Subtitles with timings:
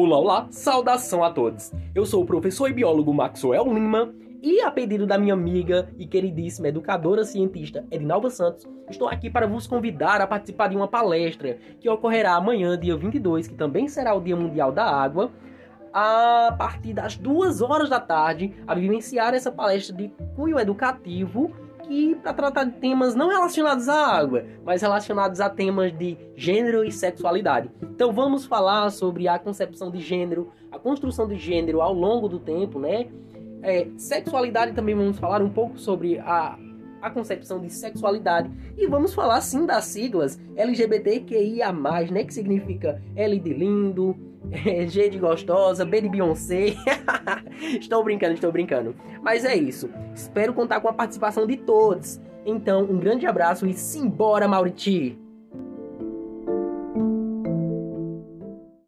[0.00, 1.72] Olá, olá, saudação a todos.
[1.92, 6.06] Eu sou o professor e biólogo Maxwell Lima e, a pedido da minha amiga e
[6.06, 11.58] queridíssima educadora cientista Edinalva Santos, estou aqui para vos convidar a participar de uma palestra
[11.80, 15.32] que ocorrerá amanhã, dia 22, que também será o Dia Mundial da Água,
[15.92, 21.50] a partir das duas horas da tarde, a vivenciar essa palestra de cunho educativo
[21.88, 26.84] e para tratar de temas não relacionados à água, mas relacionados a temas de gênero
[26.84, 27.70] e sexualidade.
[27.82, 32.38] Então vamos falar sobre a concepção de gênero, a construção de gênero ao longo do
[32.38, 33.08] tempo, né?
[33.62, 36.56] É, sexualidade também vamos falar um pouco sobre a,
[37.02, 42.24] a concepção de sexualidade e vamos falar sim das siglas LGBTQIA+, né?
[42.24, 44.16] Que significa L de lindo,
[44.88, 46.74] G de gostosa, B de Beyoncé.
[47.78, 48.94] estou brincando, estou brincando.
[49.22, 49.90] Mas é isso.
[50.14, 52.20] Espero contar com a participação de todos.
[52.44, 55.18] Então, um grande abraço e simbora, Mauriti!